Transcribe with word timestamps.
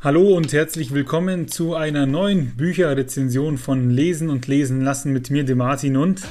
Hallo 0.00 0.36
und 0.36 0.52
herzlich 0.52 0.94
willkommen 0.94 1.48
zu 1.48 1.74
einer 1.74 2.06
neuen 2.06 2.54
Bücherrezension 2.54 3.58
von 3.58 3.90
Lesen 3.90 4.30
und 4.30 4.46
Lesen 4.46 4.82
lassen 4.82 5.12
mit 5.12 5.28
mir, 5.30 5.42
dem 5.42 5.58
Martin 5.58 5.96
und 5.96 6.22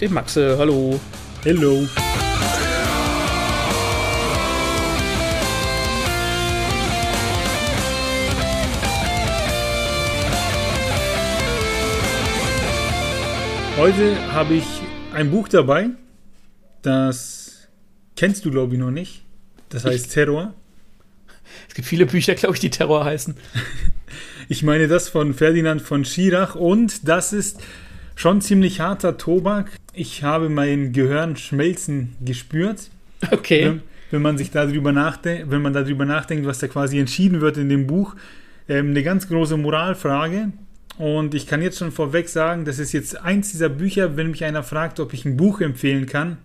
dem 0.00 0.14
Maxe. 0.14 0.58
Hallo. 0.58 0.98
Hello. 1.44 1.86
Heute 13.76 14.32
habe 14.32 14.54
ich 14.54 14.64
ein 15.12 15.30
Buch 15.30 15.46
dabei, 15.46 15.90
das 16.82 17.68
kennst 18.16 18.44
du, 18.44 18.50
glaube 18.50 18.74
ich, 18.74 18.80
noch 18.80 18.90
nicht. 18.90 19.24
Das 19.68 19.84
heißt 19.84 20.12
Terror. 20.12 20.52
Es 21.68 21.74
gibt 21.74 21.88
viele 21.88 22.06
Bücher, 22.06 22.34
glaube 22.34 22.54
ich, 22.54 22.60
die 22.60 22.70
Terror 22.70 23.04
heißen. 23.04 23.36
ich 24.48 24.62
meine 24.62 24.88
das 24.88 25.08
von 25.08 25.34
Ferdinand 25.34 25.82
von 25.82 26.04
Schirach 26.04 26.54
und 26.54 27.08
das 27.08 27.32
ist 27.32 27.62
schon 28.14 28.40
ziemlich 28.40 28.80
harter 28.80 29.16
Tobak. 29.16 29.70
Ich 29.92 30.22
habe 30.22 30.48
mein 30.48 30.92
Gehirn 30.92 31.36
schmelzen 31.36 32.16
gespürt. 32.24 32.90
Okay. 33.30 33.64
Wenn, 33.64 33.82
wenn 34.10 34.22
man 34.22 34.38
sich 34.38 34.50
darüber 34.50 34.92
nachdenkt, 34.92 35.50
wenn 35.50 35.62
man 35.62 35.72
darüber 35.72 36.04
nachdenkt, 36.04 36.46
was 36.46 36.58
da 36.58 36.68
quasi 36.68 36.98
entschieden 36.98 37.40
wird 37.40 37.56
in 37.56 37.68
dem 37.68 37.86
Buch, 37.86 38.14
ähm, 38.68 38.90
eine 38.90 39.02
ganz 39.02 39.28
große 39.28 39.56
Moralfrage. 39.56 40.52
Und 40.98 41.34
ich 41.34 41.46
kann 41.46 41.60
jetzt 41.60 41.78
schon 41.78 41.90
vorweg 41.90 42.28
sagen, 42.28 42.64
das 42.64 42.78
ist 42.78 42.92
jetzt 42.92 43.20
eins 43.20 43.50
dieser 43.50 43.68
Bücher, 43.68 44.16
wenn 44.16 44.30
mich 44.30 44.44
einer 44.44 44.62
fragt, 44.62 45.00
ob 45.00 45.12
ich 45.12 45.24
ein 45.24 45.36
Buch 45.36 45.60
empfehlen 45.60 46.06
kann, 46.06 46.38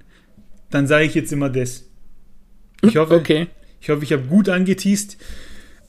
dann 0.72 0.88
sage 0.88 1.06
ich 1.06 1.14
jetzt 1.14 1.32
immer 1.32 1.50
das. 1.50 1.86
Ich 2.82 2.98
hoffe, 2.98 3.16
okay. 3.16 3.48
Ich 3.82 3.90
hoffe, 3.90 4.04
ich 4.04 4.14
habe 4.14 4.24
gut 4.24 4.50
angeteased. 4.50 5.18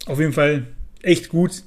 Auf 0.06 0.18
jeden 0.18 0.32
Fall 0.32 0.66
echt 1.02 1.28
gut. 1.28 1.62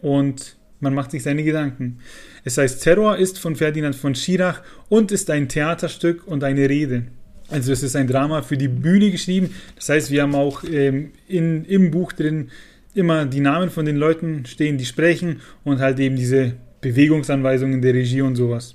Und 0.00 0.56
man 0.80 0.94
macht 0.94 1.10
sich 1.10 1.22
seine 1.22 1.44
Gedanken. 1.44 1.98
Es 2.44 2.56
heißt, 2.56 2.82
Terror 2.82 3.16
ist 3.16 3.38
von 3.38 3.56
Ferdinand 3.56 3.94
von 3.94 4.14
Schirach 4.14 4.62
und 4.88 5.12
ist 5.12 5.28
ein 5.30 5.48
Theaterstück 5.48 6.26
und 6.26 6.42
eine 6.42 6.68
Rede. 6.68 7.04
Also 7.48 7.72
es 7.72 7.82
ist 7.82 7.96
ein 7.96 8.06
Drama 8.06 8.42
für 8.42 8.56
die 8.56 8.68
Bühne 8.68 9.10
geschrieben. 9.10 9.54
Das 9.76 9.88
heißt, 9.88 10.10
wir 10.10 10.22
haben 10.22 10.34
auch 10.34 10.64
ähm, 10.64 11.12
in, 11.28 11.64
im 11.64 11.90
Buch 11.90 12.12
drin 12.12 12.50
immer 12.94 13.26
die 13.26 13.40
Namen 13.40 13.70
von 13.70 13.84
den 13.84 13.96
Leuten 13.96 14.46
stehen, 14.46 14.78
die 14.78 14.84
sprechen 14.84 15.40
und 15.64 15.80
halt 15.80 15.98
eben 15.98 16.16
diese 16.16 16.54
Bewegungsanweisungen 16.80 17.82
der 17.82 17.94
Regie 17.94 18.22
und 18.22 18.36
sowas. 18.36 18.74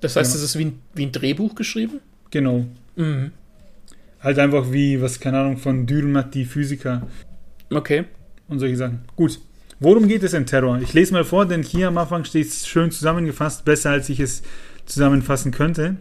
Das 0.00 0.16
heißt, 0.16 0.34
es 0.34 0.42
ist 0.42 0.58
wie 0.58 0.66
ein, 0.66 0.78
wie 0.94 1.06
ein 1.06 1.12
Drehbuch 1.12 1.54
geschrieben? 1.54 2.00
Genau. 2.30 2.66
Mhm. 2.96 3.32
Halt 4.20 4.38
einfach 4.38 4.72
wie, 4.72 5.00
was, 5.00 5.20
keine 5.20 5.38
Ahnung, 5.38 5.58
von 5.58 5.86
Dürrenmatt, 5.86 6.34
die 6.34 6.44
Physiker. 6.44 7.06
Okay. 7.70 8.04
Und 8.48 8.58
solche 8.58 8.76
Sachen. 8.76 9.00
Gut. 9.14 9.40
Worum 9.80 10.08
geht 10.08 10.24
es 10.24 10.32
in 10.32 10.46
Terror? 10.46 10.80
Ich 10.82 10.92
lese 10.92 11.12
mal 11.12 11.24
vor, 11.24 11.46
denn 11.46 11.62
hier 11.62 11.88
am 11.88 11.98
Anfang 11.98 12.24
steht 12.24 12.48
es 12.48 12.66
schön 12.66 12.90
zusammengefasst, 12.90 13.64
besser 13.64 13.90
als 13.90 14.08
ich 14.08 14.18
es 14.18 14.42
zusammenfassen 14.86 15.52
könnte. 15.52 15.96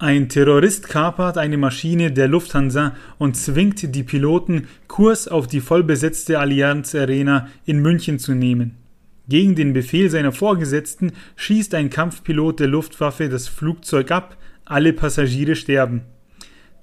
Ein 0.00 0.28
Terrorist 0.28 0.88
kapert 0.88 1.38
eine 1.38 1.56
Maschine 1.56 2.12
der 2.12 2.28
Lufthansa 2.28 2.94
und 3.16 3.36
zwingt 3.36 3.94
die 3.96 4.02
Piloten, 4.04 4.68
Kurs 4.86 5.26
auf 5.28 5.46
die 5.46 5.60
vollbesetzte 5.60 6.38
Allianz 6.38 6.94
Arena 6.94 7.48
in 7.64 7.80
München 7.80 8.18
zu 8.18 8.34
nehmen. 8.34 8.76
Gegen 9.28 9.56
den 9.56 9.72
Befehl 9.72 10.08
seiner 10.08 10.32
Vorgesetzten 10.32 11.12
schießt 11.36 11.74
ein 11.74 11.90
Kampfpilot 11.90 12.60
der 12.60 12.68
Luftwaffe 12.68 13.28
das 13.28 13.48
Flugzeug 13.48 14.10
ab, 14.10 14.36
alle 14.64 14.92
Passagiere 14.92 15.56
sterben. 15.56 16.02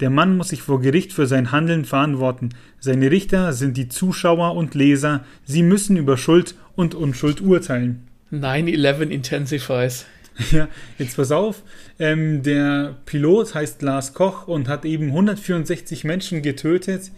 Der 0.00 0.10
Mann 0.10 0.36
muss 0.36 0.48
sich 0.48 0.62
vor 0.62 0.80
Gericht 0.80 1.12
für 1.12 1.26
sein 1.26 1.52
Handeln 1.52 1.84
verantworten. 1.84 2.50
Seine 2.80 3.10
Richter 3.10 3.52
sind 3.52 3.76
die 3.76 3.88
Zuschauer 3.88 4.54
und 4.54 4.74
Leser. 4.74 5.24
Sie 5.44 5.62
müssen 5.62 5.96
über 5.96 6.18
Schuld 6.18 6.54
und 6.74 6.94
Unschuld 6.94 7.40
urteilen. 7.40 8.06
9-11 8.32 9.08
Intensifies. 9.08 10.06
Ja, 10.52 10.68
jetzt 10.98 11.16
pass 11.16 11.32
auf. 11.32 11.62
Ähm, 11.98 12.42
der 12.42 12.96
Pilot 13.06 13.54
heißt 13.54 13.80
Lars 13.80 14.12
Koch 14.12 14.46
und 14.46 14.68
hat 14.68 14.84
eben 14.84 15.06
164 15.06 16.04
Menschen 16.04 16.42
getötet. 16.42 17.10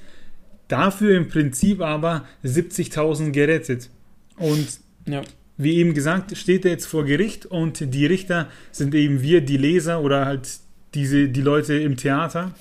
Dafür 0.68 1.16
im 1.16 1.26
Prinzip 1.26 1.80
aber 1.80 2.26
70.000 2.44 3.32
gerettet. 3.32 3.90
Und 4.36 4.68
ja. 5.06 5.22
wie 5.56 5.78
eben 5.78 5.94
gesagt, 5.94 6.36
steht 6.36 6.64
er 6.64 6.70
jetzt 6.70 6.86
vor 6.86 7.04
Gericht 7.04 7.44
und 7.44 7.92
die 7.92 8.06
Richter 8.06 8.46
sind 8.70 8.94
eben 8.94 9.20
wir, 9.20 9.40
die 9.40 9.56
Leser 9.56 10.00
oder 10.00 10.24
halt 10.24 10.48
diese, 10.94 11.28
die 11.28 11.42
Leute 11.42 11.74
im 11.74 11.96
Theater. 11.96 12.52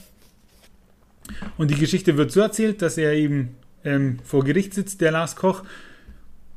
Und 1.58 1.72
die 1.72 1.76
Geschichte 1.76 2.18
wird 2.18 2.32
so 2.32 2.42
erzählt, 2.42 2.82
dass 2.82 2.98
er 2.98 3.14
eben 3.14 3.56
ähm, 3.84 4.20
vor 4.24 4.44
Gericht 4.44 4.74
sitzt, 4.74 5.02
der 5.02 5.12
Lars 5.12 5.36
Koch, 5.36 5.64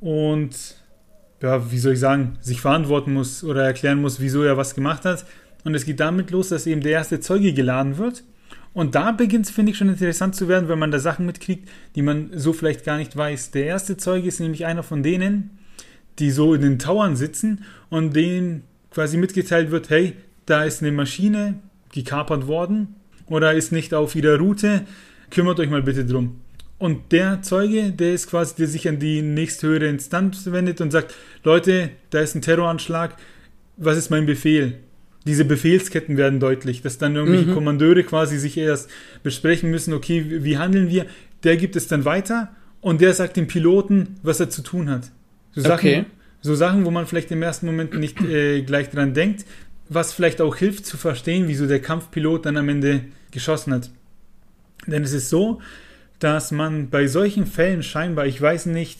und 0.01 0.77
ja, 1.43 1.71
wie 1.71 1.79
soll 1.79 1.93
ich 1.93 2.01
sagen, 2.01 2.39
sich 2.41 2.61
verantworten 2.61 3.13
muss 3.13 3.45
oder 3.45 3.65
erklären 3.65 4.01
muss, 4.01 4.21
wieso 4.21 4.43
er 4.43 4.57
was 4.57 4.75
gemacht 4.75 5.05
hat. 5.05 5.25
Und 5.65 5.75
es 5.75 5.85
geht 5.85 6.01
damit 6.01 6.31
los, 6.31 6.49
dass 6.49 6.67
eben 6.67 6.81
der 6.81 6.93
erste 6.93 7.21
Zeuge 7.21 7.53
geladen 7.53 7.99
wird. 7.99 8.25
Und 8.73 8.95
da 8.95 9.13
beginnt 9.13 9.47
es, 9.47 9.53
finde 9.53 9.73
ich, 9.73 9.79
schon 9.79 9.89
interessant 9.89 10.35
zu 10.35 10.49
werden, 10.49 10.69
wenn 10.69 10.79
man 10.79 10.91
da 10.91 10.99
Sachen 10.99 11.27
mitkriegt, 11.27 11.69
die 11.97 12.03
man 12.03 12.31
so 12.35 12.53
vielleicht 12.53 12.85
gar 12.85 12.99
nicht 12.99 13.17
weiß. 13.17 13.51
Der 13.51 13.67
erste 13.67 13.97
Zeuge 13.97 14.29
ist 14.29 14.41
nämlich 14.41 14.65
einer 14.65 14.83
von 14.83 15.03
denen, 15.03 15.59
die 16.19 16.31
so 16.31 16.55
in 16.55 16.63
den 16.63 16.79
Tauern 16.79 17.17
sitzen 17.17 17.65
und 17.89 18.15
denen 18.15 18.63
quasi 18.91 19.17
mitgeteilt 19.17 19.71
wird, 19.71 19.91
hey, 19.91 20.15
da 20.51 20.65
ist 20.65 20.83
eine 20.83 20.93
Maschine 20.93 21.61
gekapert 21.93 22.47
worden 22.47 22.97
oder 23.27 23.55
ist 23.55 23.73
nicht 23.73 23.95
auf 23.95 24.15
ihrer 24.15 24.39
Route, 24.39 24.83
kümmert 25.31 25.61
euch 25.61 25.71
mal 25.71 25.83
bitte 25.83 26.05
drum. 26.05 26.41
Und 26.79 27.13
der 27.13 27.43
Zeuge, 27.43 27.93
der 27.93 28.15
ist 28.15 28.29
quasi, 28.29 28.55
der 28.57 28.67
sich 28.67 28.89
an 28.89 28.99
die 28.99 29.23
nächsthöhere 29.23 29.87
Instanz 29.87 30.51
wendet 30.51 30.81
und 30.81 30.91
sagt, 30.91 31.15
Leute, 31.45 31.91
da 32.09 32.21
ist 32.21 32.35
ein 32.35 32.43
Terroranschlag, 32.43 33.17
was 33.77 33.97
ist 33.97 34.11
mein 34.11 34.27
Befehl? 34.27 34.79
Diese 35.27 35.45
Befehlsketten 35.45 36.17
werden 36.17 36.41
deutlich, 36.41 36.81
dass 36.81 36.97
dann 36.97 37.15
irgendwelche 37.15 37.51
mhm. 37.51 37.55
Kommandeure 37.55 38.03
quasi 38.03 38.39
sich 38.39 38.57
erst 38.57 38.89
besprechen 39.23 39.71
müssen, 39.71 39.93
okay, 39.93 40.43
wie 40.43 40.57
handeln 40.57 40.89
wir? 40.89 41.07
Der 41.45 41.57
gibt 41.59 41.77
es 41.77 41.87
dann 41.87 42.05
weiter 42.05 42.49
und 42.81 43.01
der 43.03 43.13
sagt 43.13 43.37
dem 43.37 43.47
Piloten, 43.47 44.17
was 44.23 44.41
er 44.41 44.49
zu 44.49 44.63
tun 44.63 44.89
hat. 44.89 45.11
So 45.53 45.61
Sachen, 45.61 45.89
okay. 45.89 46.05
so 46.41 46.55
Sachen 46.55 46.87
wo 46.87 46.91
man 46.91 47.07
vielleicht 47.07 47.31
im 47.31 47.43
ersten 47.43 47.67
Moment 47.67 47.99
nicht 47.99 48.21
äh, 48.23 48.63
gleich 48.63 48.89
dran 48.89 49.13
denkt, 49.13 49.45
was 49.91 50.13
vielleicht 50.13 50.41
auch 50.41 50.57
hilft 50.57 50.87
zu 50.87 50.97
verstehen, 50.97 51.49
wieso 51.49 51.67
der 51.67 51.83
Kampfpilot 51.83 52.47
dann 52.47 52.57
am 52.57 52.69
Ende 52.69 53.03
geschossen 53.33 53.75
hat. 53.75 53.91
Denn 54.87 55.03
es 55.03 55.13
ist 55.13 55.29
so, 55.29 55.61
dass 56.21 56.53
man 56.53 56.91
bei 56.91 57.09
solchen 57.09 57.45
Fällen 57.45 57.83
scheinbar, 57.83 58.27
ich 58.27 58.41
weiß 58.41 58.67
nicht, 58.67 58.99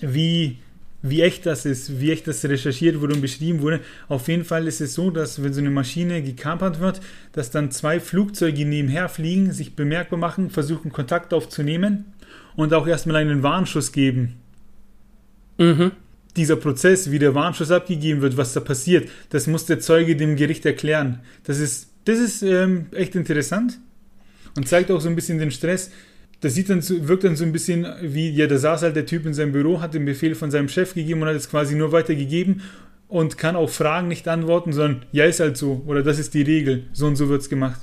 wie, 0.00 0.58
wie 1.02 1.20
echt 1.20 1.44
das 1.44 1.66
ist, 1.66 2.00
wie 2.00 2.10
echt 2.10 2.26
das 2.26 2.42
recherchiert 2.42 3.00
wurde 3.00 3.14
und 3.14 3.20
beschrieben 3.20 3.60
wurde. 3.60 3.80
Auf 4.08 4.26
jeden 4.28 4.44
Fall 4.46 4.66
ist 4.66 4.80
es 4.80 4.94
so, 4.94 5.10
dass 5.10 5.42
wenn 5.42 5.52
so 5.52 5.60
eine 5.60 5.70
Maschine 5.70 6.22
gekapert 6.22 6.80
wird, 6.80 7.00
dass 7.32 7.50
dann 7.50 7.70
zwei 7.70 8.00
Flugzeuge 8.00 8.64
nebenher 8.64 9.10
fliegen, 9.10 9.52
sich 9.52 9.76
bemerkbar 9.76 10.18
machen, 10.18 10.48
versuchen 10.48 10.90
Kontakt 10.90 11.34
aufzunehmen 11.34 12.06
und 12.56 12.72
auch 12.72 12.86
erstmal 12.86 13.16
einen 13.16 13.42
Warnschuss 13.42 13.92
geben. 13.92 14.36
Mhm 15.58 15.92
dieser 16.36 16.56
Prozess, 16.56 17.10
wie 17.10 17.18
der 17.18 17.34
Warnschuss 17.34 17.70
abgegeben 17.70 18.20
wird, 18.20 18.36
was 18.36 18.52
da 18.52 18.60
passiert, 18.60 19.08
das 19.30 19.46
muss 19.46 19.66
der 19.66 19.80
Zeuge 19.80 20.16
dem 20.16 20.36
Gericht 20.36 20.66
erklären. 20.66 21.20
Das 21.44 21.58
ist, 21.58 21.90
das 22.04 22.18
ist 22.18 22.42
ähm, 22.42 22.86
echt 22.92 23.14
interessant 23.14 23.78
und 24.56 24.68
zeigt 24.68 24.90
auch 24.90 25.00
so 25.00 25.08
ein 25.08 25.16
bisschen 25.16 25.38
den 25.38 25.50
Stress. 25.50 25.90
Das 26.40 26.54
sieht 26.54 26.68
dann 26.68 26.82
so, 26.82 27.08
wirkt 27.08 27.24
dann 27.24 27.36
so 27.36 27.44
ein 27.44 27.52
bisschen 27.52 27.86
wie, 28.02 28.30
ja, 28.30 28.46
da 28.46 28.58
saß 28.58 28.82
halt 28.82 28.96
der 28.96 29.06
Typ 29.06 29.24
in 29.26 29.34
seinem 29.34 29.52
Büro, 29.52 29.80
hat 29.80 29.94
den 29.94 30.04
Befehl 30.04 30.34
von 30.34 30.50
seinem 30.50 30.68
Chef 30.68 30.94
gegeben 30.94 31.22
und 31.22 31.28
hat 31.28 31.36
es 31.36 31.48
quasi 31.48 31.74
nur 31.74 31.92
weitergegeben 31.92 32.62
und 33.08 33.38
kann 33.38 33.56
auf 33.56 33.74
Fragen 33.74 34.08
nicht 34.08 34.26
antworten, 34.28 34.72
sondern 34.72 35.06
ja, 35.12 35.24
ist 35.24 35.40
halt 35.40 35.56
so 35.56 35.82
oder 35.86 36.02
das 36.02 36.18
ist 36.18 36.34
die 36.34 36.42
Regel, 36.42 36.84
so 36.92 37.06
und 37.06 37.16
so 37.16 37.28
wird 37.28 37.42
es 37.42 37.48
gemacht. 37.48 37.80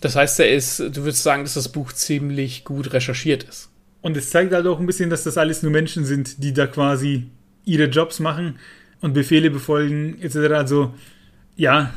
Das 0.00 0.16
heißt, 0.16 0.40
er 0.40 0.50
ist, 0.50 0.80
du 0.80 1.04
würdest 1.04 1.22
sagen, 1.22 1.42
dass 1.42 1.54
das 1.54 1.70
Buch 1.70 1.92
ziemlich 1.92 2.64
gut 2.64 2.92
recherchiert 2.92 3.42
ist. 3.42 3.68
Und 4.00 4.16
es 4.16 4.30
zeigt 4.30 4.52
halt 4.54 4.66
auch 4.66 4.80
ein 4.80 4.86
bisschen, 4.86 5.10
dass 5.10 5.24
das 5.24 5.36
alles 5.36 5.62
nur 5.62 5.70
Menschen 5.70 6.06
sind, 6.06 6.42
die 6.42 6.54
da 6.54 6.66
quasi 6.66 7.26
ihre 7.64 7.84
Jobs 7.84 8.20
machen 8.20 8.56
und 9.00 9.12
Befehle 9.12 9.50
befolgen, 9.50 10.20
etc. 10.20 10.36
Also, 10.54 10.94
ja, 11.56 11.92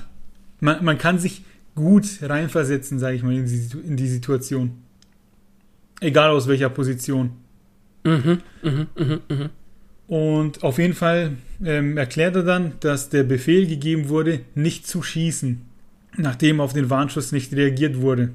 man, 0.59 0.83
man 0.83 0.97
kann 0.97 1.19
sich 1.19 1.43
gut 1.75 2.05
reinversetzen, 2.21 2.99
sage 2.99 3.15
ich 3.15 3.23
mal, 3.23 3.33
in 3.33 3.45
die, 3.45 3.69
in 3.85 3.97
die 3.97 4.07
Situation. 4.07 4.83
Egal 5.99 6.31
aus 6.31 6.47
welcher 6.47 6.69
Position. 6.69 7.31
Mhm, 8.03 8.41
mh, 8.61 8.87
mh, 8.95 9.19
mh. 9.29 9.49
Und 10.07 10.63
auf 10.63 10.77
jeden 10.77 10.93
Fall 10.93 11.37
ähm, 11.63 11.97
erklärt 11.97 12.35
er 12.35 12.43
dann, 12.43 12.73
dass 12.81 13.09
der 13.09 13.23
Befehl 13.23 13.67
gegeben 13.67 14.09
wurde, 14.09 14.41
nicht 14.53 14.85
zu 14.85 15.01
schießen, 15.01 15.61
nachdem 16.17 16.59
auf 16.59 16.73
den 16.73 16.89
Warnschuss 16.89 17.31
nicht 17.31 17.53
reagiert 17.53 18.01
wurde. 18.01 18.31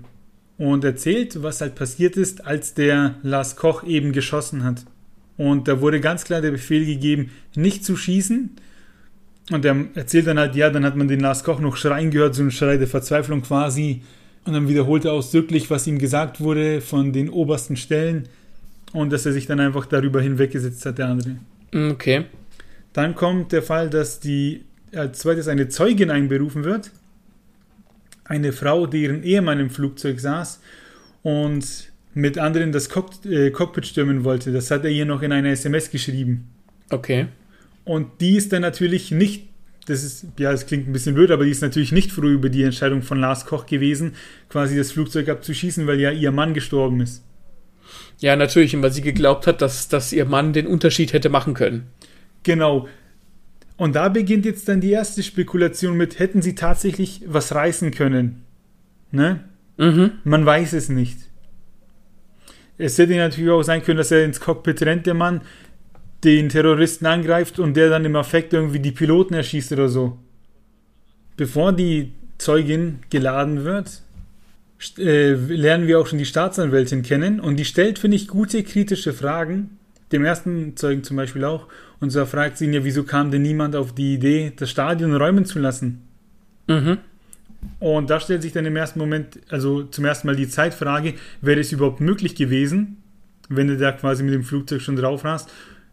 Und 0.57 0.83
erzählt, 0.83 1.43
was 1.43 1.61
halt 1.61 1.77
passiert 1.77 2.17
ist, 2.17 2.45
als 2.45 2.75
der 2.75 3.17
Lars 3.23 3.55
Koch 3.55 3.85
eben 3.85 4.13
geschossen 4.13 4.65
hat. 4.65 4.85
Und 5.38 5.67
da 5.69 5.81
wurde 5.81 6.00
ganz 6.00 6.25
klar 6.25 6.40
der 6.43 6.50
Befehl 6.50 6.85
gegeben, 6.85 7.31
nicht 7.55 7.85
zu 7.85 7.96
schießen. 7.96 8.50
Und 9.50 9.64
er 9.64 9.76
erzählt 9.94 10.26
dann 10.26 10.38
halt, 10.38 10.55
ja, 10.55 10.69
dann 10.69 10.85
hat 10.85 10.96
man 10.96 11.08
den 11.08 11.20
Lars 11.20 11.43
Koch 11.44 11.58
noch 11.61 11.76
schreien 11.76 12.11
gehört, 12.11 12.35
so 12.35 12.43
ein 12.43 12.50
Schrei 12.50 12.76
der 12.76 12.87
Verzweiflung 12.88 13.40
quasi. 13.40 14.02
Und 14.44 14.52
dann 14.52 14.69
wiederholt 14.69 15.05
er 15.06 15.12
ausdrücklich, 15.12 15.70
was 15.70 15.87
ihm 15.87 15.99
gesagt 15.99 16.40
wurde 16.40 16.81
von 16.82 17.12
den 17.14 17.31
obersten 17.31 17.76
Stellen. 17.76 18.29
und 18.93 19.11
dass 19.12 19.26
er 19.26 19.32
sich 19.32 19.46
dann 19.46 19.61
einfach 19.61 19.85
darüber 19.87 20.20
hinweggesetzt 20.20 20.85
hat, 20.87 20.99
der 20.99 21.08
andere. 21.08 21.37
Mm, 21.73 21.90
Okay. 21.93 22.25
Dann 22.94 23.14
kommt 23.14 23.52
der 23.52 23.62
Fall, 23.62 23.90
dass 23.90 24.19
die 24.19 24.64
als 24.94 25.19
zweites 25.20 25.46
eine 25.46 25.69
Zeugin 25.69 26.11
einberufen 26.11 26.64
wird. 26.64 26.90
Eine 28.25 28.52
Frau, 28.52 28.87
deren 28.87 29.23
Ehemann 29.23 29.61
im 29.61 29.70
Flugzeug 29.70 30.19
saß 30.20 30.61
und 31.23 31.90
mit 32.19 32.37
anderen 32.37 32.73
das 32.73 32.88
Cock 32.88 33.25
äh, 33.25 33.50
Cockpit 33.50 33.87
stürmen 33.87 34.25
wollte. 34.25 34.53
Das 34.53 34.73
hat 34.73 34.85
er 34.85 34.91
ihr 34.91 35.06
noch 35.06 35.23
in 35.23 35.31
einer 35.31 35.50
SMS 35.50 35.91
geschrieben. 35.91 36.49
Okay. 36.91 37.26
Und 37.85 38.20
die 38.20 38.37
ist 38.37 38.53
dann 38.53 38.62
natürlich 38.62 39.12
nicht, 39.12 39.47
das 39.87 40.03
ist, 40.03 40.26
ja, 40.37 40.50
das 40.50 40.67
klingt 40.67 40.88
ein 40.88 40.93
bisschen 40.93 41.15
blöd, 41.15 41.31
aber 41.31 41.44
die 41.44 41.53
ist 41.53 41.62
natürlich 41.62 41.93
nicht 41.93 42.11
froh 42.11 42.26
über 42.26 42.49
die 42.49 42.65
Entscheidung 42.65 43.03
von 43.03 43.20
Lars 43.20 43.47
Koch 43.47 43.67
gewesen, 43.67 44.15
quasi 44.49 44.76
das 44.76 44.91
Flugzeug 44.91 45.29
abzuschießen, 45.29 45.87
weil 45.87 46.00
ja 46.00 46.11
ihr 46.11 46.32
Mann 46.32 46.55
gestorben 46.55 47.00
ist. 47.00 47.23
Ja, 48.19 48.35
natürlich, 48.35 48.75
und 48.75 48.82
weil 48.82 48.93
sie 48.93 49.00
geglaubt 49.00 49.47
hat, 49.47 49.62
dass, 49.62 49.88
dass 49.88 50.12
ihr 50.12 50.25
Mann 50.25 50.53
den 50.53 50.67
Unterschied 50.67 51.12
hätte 51.12 51.29
machen 51.29 51.55
können. 51.55 51.87
Genau. 52.43 52.88
Und 53.76 53.94
da 53.94 54.09
beginnt 54.09 54.44
jetzt 54.44 54.69
dann 54.69 54.81
die 54.81 54.91
erste 54.91 55.23
Spekulation 55.23 55.97
mit, 55.97 56.19
hätten 56.19 56.43
sie 56.43 56.56
tatsächlich 56.56 57.23
was 57.26 57.55
reißen 57.55 57.93
können? 57.93 58.43
Ne? 59.12 59.44
Mhm. 59.76 60.14
Man 60.25 60.44
weiß 60.44 60.73
es 60.73 60.88
nicht. 60.88 61.28
Es 62.79 62.97
hätte 62.97 63.17
natürlich 63.17 63.51
auch 63.51 63.63
sein 63.63 63.83
können, 63.83 63.99
dass 63.99 64.13
er 64.13 64.25
ins 64.25 64.41
Cockpit 64.41 64.81
rennt, 64.83 65.07
der 65.07 65.15
Mann, 65.15 65.43
den 66.25 66.49
Terroristen 66.49 67.07
angreift 67.07 67.59
und 67.59 67.77
der 67.77 67.91
dann 67.91 68.05
im 68.05 68.17
Affekt 68.17 68.53
irgendwie 68.53 68.81
die 68.81 68.93
Piloten 68.93 69.35
erschießt 69.35 69.73
oder 69.73 69.89
so. 69.89 70.19
Bevor 71.37 71.73
die 71.73 72.13
Zeugin 72.39 73.01
geladen 73.11 73.65
wird, 73.65 74.03
äh, 74.99 75.33
lernen 75.33 75.87
wir 75.87 75.99
auch 75.99 76.07
schon 76.07 76.19
die 76.19 76.25
Staatsanwältin 76.25 77.03
kennen 77.03 77.41
und 77.41 77.57
die 77.57 77.65
stellt, 77.65 77.99
finde 77.99 78.17
ich, 78.17 78.29
gute 78.29 78.63
kritische 78.63 79.13
Fragen. 79.13 79.79
Dem 80.13 80.25
ersten 80.25 80.77
Zeugen 80.77 81.05
zum 81.05 81.17
Beispiel 81.17 81.45
auch. 81.45 81.67
Und 82.01 82.13
zwar 82.13 82.27
fragt 82.27 82.59
sie 82.59 82.65
ihn 82.65 82.73
ja, 82.73 82.85
wieso 82.85 83.03
kam 83.03 83.31
denn 83.31 83.43
niemand 83.43 83.77
auf 83.77 83.93
die 83.93 84.15
Idee, 84.15 84.53
das 84.57 84.71
Stadion 84.71 85.15
räumen 85.15 85.45
zu 85.45 85.59
lassen? 85.59 86.03
Mhm. 86.69 86.99
Und 87.81 88.11
da 88.11 88.21
stellt 88.21 88.43
sich 88.43 88.53
dann 88.53 88.67
im 88.67 88.77
ersten 88.77 88.99
Moment, 88.99 89.39
also 89.49 89.83
zum 89.85 90.05
ersten 90.05 90.27
Mal 90.27 90.37
die 90.37 90.49
Zeitfrage, 90.49 91.15
wäre 91.41 91.61
es 91.61 91.73
überhaupt 91.73 92.01
möglich 92.01 92.35
gewesen, 92.35 92.99
wenn 93.49 93.69
er 93.69 93.77
da 93.77 93.93
quasi 93.93 94.23
mit 94.23 94.35
dem 94.35 94.45
Flugzeug 94.45 94.81
schon 94.81 94.97
drauf 94.97 95.25
rast. 95.25 95.51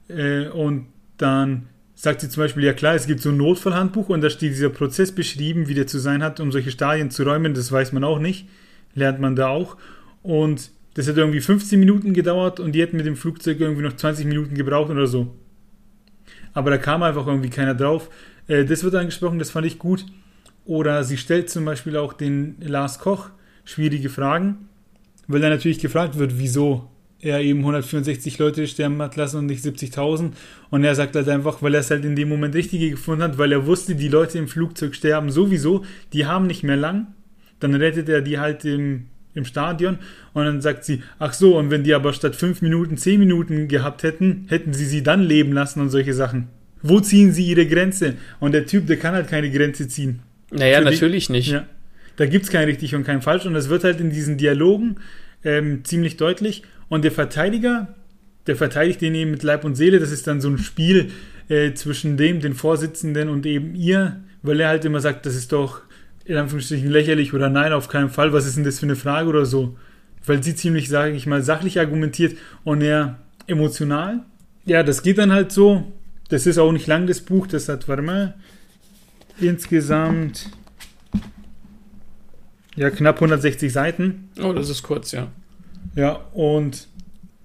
Äh, 0.08 0.48
und 0.48 0.88
dann 1.18 1.68
sagt 1.96 2.22
sie 2.22 2.30
zum 2.30 2.44
Beispiel, 2.44 2.64
ja 2.64 2.74
klar, 2.74 2.96
es 2.96 3.08
gibt 3.08 3.22
so 3.22 3.30
ein 3.30 3.38
Notfallhandbuch 3.38 4.10
und 4.10 4.22
da 4.22 4.30
steht 4.30 4.52
dieser 4.52 4.70
Prozess 4.70 5.12
beschrieben, 5.12 5.68
wie 5.68 5.74
der 5.74 5.88
zu 5.88 5.98
sein 5.98 6.22
hat, 6.22 6.40
um 6.40 6.52
solche 6.52 6.72
Stadien 6.72 7.10
zu 7.10 7.24
räumen. 7.24 7.54
Das 7.54 7.72
weiß 7.72 7.94
man 7.94 8.04
auch 8.04 8.20
nicht, 8.20 8.48
lernt 8.94 9.20
man 9.20 9.36
da 9.36 9.48
auch. 9.48 9.78
Und 10.22 10.72
das 10.96 11.08
hat 11.08 11.18
irgendwie 11.18 11.42
15 11.42 11.80
Minuten 11.80 12.14
gedauert 12.14 12.60
und 12.60 12.74
die 12.74 12.82
hätten 12.82 12.98
mit 12.98 13.06
dem 13.06 13.16
Flugzeug 13.16 13.60
irgendwie 13.60 13.84
noch 13.84 13.94
20 13.94 14.26
Minuten 14.26 14.56
gebraucht 14.56 14.90
oder 14.90 15.08
so. 15.08 15.34
Aber 16.54 16.70
da 16.70 16.78
kam 16.78 17.04
einfach 17.04 17.28
irgendwie 17.28 17.50
keiner 17.50 17.76
drauf. 17.76 18.10
Äh, 18.48 18.66
das 18.66 18.84
wird 18.84 18.96
angesprochen, 18.96 19.40
das 19.40 19.50
fand 19.50 19.66
ich 19.66 19.80
gut. 19.80 20.06
Oder 20.66 21.04
sie 21.04 21.18
stellt 21.18 21.50
zum 21.50 21.64
Beispiel 21.66 21.96
auch 21.96 22.14
den 22.14 22.56
Lars 22.60 23.00
Koch 23.00 23.30
schwierige 23.64 24.10
Fragen, 24.10 24.70
weil 25.28 25.44
er 25.44 25.50
natürlich 25.50 25.80
gefragt 25.80 26.18
wird, 26.18 26.38
wieso 26.38 26.90
er 27.20 27.42
eben 27.42 27.60
164 27.60 28.38
Leute 28.38 28.68
sterben 28.68 29.02
hat 29.02 29.16
lassen 29.16 29.38
und 29.38 29.46
nicht 29.48 29.64
70.000. 29.64 30.32
Und 30.70 30.84
er 30.84 30.96
sagt 30.96 31.16
halt 31.16 31.28
einfach, 31.30 31.62
weil 31.62 31.74
er 31.74 31.80
es 31.80 31.90
halt 31.90 32.06
in 32.06 32.16
dem 32.16 32.30
Moment 32.30 32.56
richtige 32.56 32.92
gefunden 32.92 33.24
hat, 33.24 33.38
weil 33.38 33.52
er 33.52 33.66
wusste, 33.66 33.96
die 33.96 34.10
Leute 34.10 34.38
im 34.38 34.48
Flugzeug 34.48 34.96
sterben 34.96 35.32
sowieso, 35.32 35.84
die 36.14 36.26
haben 36.26 36.48
nicht 36.48 36.64
mehr 36.64 36.78
lang. 36.78 37.08
Dann 37.60 37.74
rettet 37.74 38.10
er 38.10 38.22
die 38.22 38.38
halt 38.38 38.66
im, 38.66 39.08
im 39.34 39.46
Stadion 39.46 39.98
und 40.34 40.46
dann 40.46 40.62
sagt 40.62 40.84
sie, 40.84 41.02
ach 41.18 41.34
so, 41.34 41.58
und 41.58 41.72
wenn 41.72 41.84
die 41.84 41.94
aber 41.94 42.14
statt 42.14 42.36
5 42.36 42.62
Minuten 42.62 42.98
10 42.98 43.20
Minuten 43.20 43.68
gehabt 43.68 44.04
hätten, 44.04 44.46
hätten 44.50 44.74
sie 44.74 44.86
sie 44.86 45.02
dann 45.02 45.24
leben 45.24 45.54
lassen 45.54 45.82
und 45.82 45.90
solche 45.90 46.14
Sachen. 46.14 46.50
Wo 46.84 47.00
ziehen 47.00 47.32
sie 47.32 47.48
ihre 47.48 47.66
Grenze? 47.66 48.16
Und 48.40 48.52
der 48.52 48.68
Typ, 48.68 48.86
der 48.86 48.98
kann 48.98 49.16
halt 49.16 49.30
keine 49.30 49.50
Grenze 49.50 49.88
ziehen. 49.88 50.20
Naja, 50.56 50.80
Für 50.80 50.86
die- 50.86 50.92
natürlich 50.92 51.30
nicht. 51.30 51.50
Ja. 51.52 51.66
Da 52.18 52.26
gibt 52.26 52.46
es 52.46 52.52
kein 52.52 52.66
richtig 52.68 52.96
und 52.96 53.04
kein 53.04 53.22
falsch. 53.22 53.46
Und 53.46 53.54
das 53.54 53.70
wird 53.70 53.84
halt 53.84 54.00
in 54.00 54.10
diesen 54.10 54.38
Dialogen 54.38 54.98
ähm, 55.44 55.84
ziemlich 55.84 56.18
deutlich. 56.18 56.64
Und 56.88 57.04
der 57.04 57.12
Verteidiger, 57.12 57.94
der 58.48 58.56
verteidigt 58.56 59.02
den 59.02 59.16
eben 59.16 59.32
mit 59.32 59.44
Leib 59.44 59.64
und 59.66 59.76
Seele. 59.76 60.00
Das 60.00 60.12
ist 60.12 60.26
dann 60.28 60.40
so 60.40 60.50
ein 60.50 60.58
Spiel 60.58 61.12
äh, 61.50 61.74
zwischen 61.74 62.16
dem, 62.18 62.40
den 62.40 62.54
Vorsitzenden 62.54 63.28
und 63.30 63.46
eben 63.46 63.76
ihr, 63.76 64.22
weil 64.44 64.60
er 64.60 64.70
halt 64.70 64.86
immer 64.86 65.00
sagt, 65.02 65.26
das 65.26 65.36
ist 65.36 65.52
doch 65.52 65.82
in 66.26 66.38
Anführungsstrichen 66.38 66.90
lächerlich 66.90 67.34
oder 67.34 67.50
nein, 67.50 67.74
auf 67.74 67.88
keinen 67.88 68.10
Fall. 68.10 68.34
Was 68.34 68.48
ist 68.48 68.56
denn 68.58 68.64
das 68.64 68.80
für 68.80 68.86
eine 68.86 68.96
Frage 68.96 69.30
oder 69.30 69.46
so? 69.46 69.78
Weil 70.26 70.42
sie 70.42 70.56
ziemlich, 70.56 70.90
sage 70.90 71.16
ich 71.16 71.28
mal, 71.28 71.44
sachlich 71.44 71.80
argumentiert 71.80 72.38
und 72.64 72.82
er 72.82 73.20
emotional. 73.46 74.22
Ja, 74.66 74.82
das 74.82 75.04
geht 75.04 75.18
dann 75.20 75.32
halt 75.32 75.52
so. 75.52 75.92
Das 76.30 76.48
ist 76.48 76.58
auch 76.58 76.72
nicht 76.72 76.88
lang, 76.88 77.06
das 77.06 77.22
Buch. 77.22 77.46
Das 77.46 77.70
hat, 77.70 77.88
warte 77.88 78.02
mal, 78.02 78.34
insgesamt 79.40 80.50
ja, 82.76 82.90
knapp 82.90 83.16
160 83.16 83.72
Seiten. 83.72 84.30
Oh, 84.42 84.54
das 84.54 84.70
ist 84.70 84.84
kurz, 84.84 85.12
ja. 85.12 85.32
Ja, 85.96 86.20
und, 86.34 86.88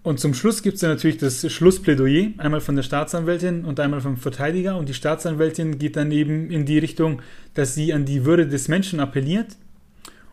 und 0.02 0.18
zum 0.18 0.34
Schluss 0.34 0.62
gibt 0.62 0.74
es 0.74 0.80
dann 0.80 0.90
natürlich 0.90 1.18
das 1.18 1.50
Schlussplädoyer, 1.52 2.30
einmal 2.38 2.60
von 2.60 2.74
der 2.74 2.82
Staatsanwältin 2.82 3.64
und 3.64 3.78
einmal 3.78 4.00
vom 4.00 4.16
Verteidiger. 4.16 4.76
Und 4.76 4.88
die 4.88 4.94
Staatsanwältin 4.94 5.78
geht 5.78 5.96
dann 5.96 6.10
eben 6.10 6.50
in 6.50 6.66
die 6.66 6.78
Richtung, 6.78 7.22
dass 7.54 7.74
sie 7.74 7.92
an 7.92 8.04
die 8.04 8.24
Würde 8.24 8.48
des 8.48 8.68
Menschen 8.68 8.98
appelliert 8.98 9.56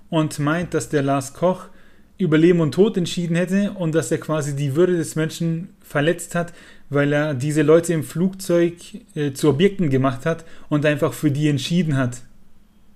und 0.10 0.39
meint, 0.39 0.74
dass 0.74 0.89
der 0.89 1.03
Lars 1.03 1.33
Koch 1.33 1.68
über 2.17 2.37
Leben 2.37 2.59
und 2.61 2.73
Tod 2.73 2.97
entschieden 2.97 3.35
hätte 3.35 3.71
und 3.71 3.93
dass 3.93 4.11
er 4.11 4.17
quasi 4.17 4.55
die 4.55 4.75
Würde 4.75 4.97
des 4.97 5.15
Menschen 5.15 5.69
verletzt 5.81 6.35
hat, 6.35 6.53
weil 6.89 7.13
er 7.13 7.33
diese 7.33 7.61
Leute 7.61 7.93
im 7.93 8.03
Flugzeug 8.03 8.73
äh, 9.15 9.33
zu 9.33 9.49
Objekten 9.49 9.89
gemacht 9.89 10.25
hat 10.25 10.45
und 10.69 10.85
einfach 10.85 11.13
für 11.13 11.31
die 11.31 11.47
entschieden 11.49 11.95
hat 11.97 12.21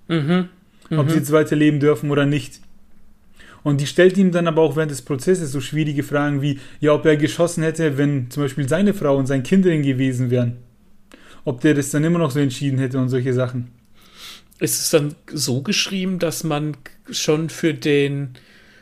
Mhm. 0.07 0.49
ob 0.89 1.07
sie 1.07 1.15
Mhm. 1.15 1.19
jetzt 1.19 1.31
weiterleben 1.31 1.79
dürfen 1.79 2.11
oder 2.11 2.25
nicht. 2.25 2.59
Und 3.63 3.79
die 3.79 3.85
stellt 3.87 4.17
ihm 4.17 4.31
dann 4.31 4.47
aber 4.47 4.61
auch 4.61 4.75
während 4.75 4.91
des 4.91 5.03
Prozesses 5.03 5.51
so 5.51 5.61
schwierige 5.61 6.03
Fragen 6.03 6.41
wie, 6.41 6.59
ja, 6.79 6.93
ob 6.93 7.05
er 7.05 7.15
geschossen 7.15 7.63
hätte, 7.63 7.97
wenn 7.97 8.29
zum 8.31 8.43
Beispiel 8.43 8.67
seine 8.67 8.93
Frau 8.93 9.15
und 9.15 9.27
sein 9.27 9.43
Kind 9.43 9.63
drin 9.65 9.83
gewesen 9.83 10.31
wären. 10.31 10.57
Ob 11.45 11.61
der 11.61 11.75
das 11.75 11.91
dann 11.91 12.03
immer 12.03 12.19
noch 12.19 12.31
so 12.31 12.39
entschieden 12.39 12.79
hätte 12.79 12.97
und 12.99 13.09
solche 13.09 13.33
Sachen. 13.33 13.67
Ist 14.59 14.79
es 14.81 14.89
dann 14.89 15.15
so 15.31 15.61
geschrieben, 15.61 16.19
dass 16.19 16.43
man 16.43 16.75
schon 17.09 17.49
für 17.49 17.73
den, 17.73 18.31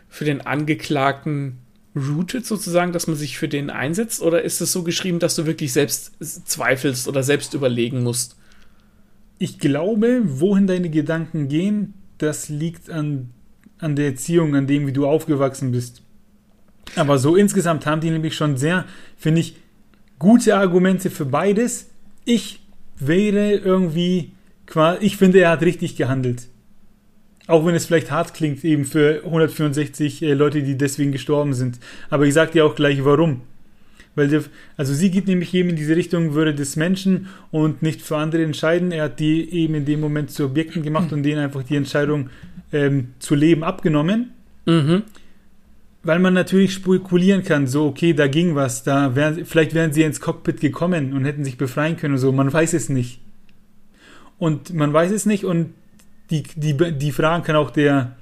für 0.10 0.26
den 0.26 0.42
Angeklagten 0.42 1.60
routet 1.96 2.46
sozusagen, 2.46 2.92
dass 2.92 3.08
man 3.08 3.16
sich 3.16 3.38
für 3.38 3.48
den 3.48 3.70
einsetzt? 3.70 4.22
Oder 4.22 4.44
ist 4.44 4.62
es 4.62 4.72
so 4.72 4.84
geschrieben, 4.84 5.20
dass 5.20 5.36
du 5.36 5.46
wirklich 5.46 5.74
selbst 5.74 6.14
zweifelst 6.20 7.08
oder 7.08 7.24
selbst 7.24 7.54
überlegen 7.54 8.04
musst? 8.04 8.36
Ich 9.38 9.60
glaube, 9.60 10.22
wohin 10.26 10.68
deine 10.68 10.90
Gedanken 10.90 11.48
gehen, 11.48 11.94
das 12.18 12.50
liegt 12.50 12.90
an, 12.90 13.30
an 13.78 13.96
der 13.96 14.08
Erziehung, 14.08 14.56
an 14.56 14.68
dem, 14.68 14.86
wie 14.86 14.92
du 14.92 15.08
aufgewachsen 15.08 15.72
bist. 15.72 16.02
Aber 16.96 17.18
so 17.18 17.36
insgesamt 17.36 17.86
haben 17.86 18.02
die 18.02 18.10
nämlich 18.10 18.36
schon 18.36 18.58
sehr, 18.58 18.86
finde 19.18 19.42
ich, 19.42 19.56
gute 20.18 20.58
Argumente 20.58 21.10
für 21.10 21.26
beides. 21.26 21.90
Ich 22.26 22.62
wäre 22.98 23.54
irgendwie, 23.54 24.34
ich 25.00 25.18
finde, 25.18 25.40
er 25.40 25.52
hat 25.52 25.62
richtig 25.62 25.96
gehandelt. 25.96 26.48
Auch 27.50 27.66
wenn 27.66 27.74
es 27.74 27.88
vielleicht 27.88 28.12
hart 28.12 28.36
klingt, 28.36 28.64
eben 28.64 28.86
für 28.86 29.24
164 29.26 30.22
äh, 30.22 30.34
Leute, 30.36 30.62
die 30.62 30.78
deswegen 30.78 31.12
gestorben 31.12 31.56
sind. 31.56 31.80
Aber 32.12 32.28
ich 32.28 32.36
sag 32.36 32.52
dir 32.52 32.64
auch 32.64 32.76
gleich 32.76 33.04
warum. 33.04 33.42
Weil 34.14 34.44
also 34.78 34.94
sie 34.94 35.10
geht 35.10 35.26
nämlich 35.26 35.52
eben 35.56 35.70
in 35.70 35.76
diese 35.76 35.96
Richtung 35.96 36.36
Würde 36.36 36.54
des 36.54 36.76
Menschen 36.76 37.26
und 37.50 37.82
nicht 37.82 38.04
für 38.04 38.18
andere 38.18 38.44
entscheiden. 38.44 38.92
Er 38.92 39.06
hat 39.06 39.20
die 39.20 39.52
eben 39.52 39.74
in 39.74 39.86
dem 39.86 40.00
Moment 40.00 40.30
zu 40.30 40.46
Objekten 40.46 40.84
gemacht 40.84 41.12
und 41.12 41.24
denen 41.24 41.40
einfach 41.40 41.64
die 41.64 41.76
Entscheidung 41.76 42.30
ähm, 42.72 43.14
zu 43.18 43.34
leben 43.34 43.64
abgenommen. 43.64 44.30
Mhm. 44.68 45.02
Weil 46.04 46.20
man 46.20 46.36
natürlich 46.36 46.74
spekulieren 46.74 47.44
kann, 47.44 47.66
so, 47.66 47.88
okay, 47.88 48.14
da 48.14 48.28
ging 48.28 48.54
was, 48.54 48.84
da 48.84 49.16
wären, 49.16 49.44
vielleicht 49.44 49.74
wären 49.74 49.92
sie 49.92 50.04
ins 50.04 50.22
Cockpit 50.22 50.62
gekommen 50.62 51.14
und 51.14 51.26
hätten 51.26 51.44
sich 51.44 51.58
befreien 51.58 51.98
können 51.98 52.14
und 52.14 52.20
so, 52.20 52.32
man 52.32 52.54
weiß 52.54 52.74
es 52.74 52.90
nicht. 52.90 53.22
Und 54.38 54.72
man 54.72 54.94
weiß 54.94 55.12
es 55.12 55.26
nicht 55.26 55.46
und 55.46 55.74
die, 56.30 56.44
die, 56.56 56.76
die 56.98 57.12
Fragen 57.12 57.44
kann 57.44 57.56
auch 57.56 57.72
der 57.72 58.16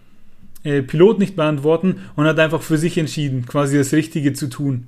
äh, 0.64 0.82
Pilot 0.82 1.20
nicht 1.20 1.36
beantworten 1.36 2.02
und 2.16 2.26
hat 2.26 2.40
einfach 2.40 2.62
für 2.62 2.78
sich 2.78 2.98
entschieden, 2.98 3.46
quasi 3.46 3.78
das 3.78 3.94
Richtige 3.94 4.34
zu 4.34 4.48
tun. 4.48 4.88